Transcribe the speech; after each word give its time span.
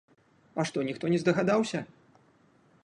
А 0.61 0.65
што, 0.69 0.85
ніхто 0.87 1.11
не 1.15 1.21
здагадаўся? 1.25 1.79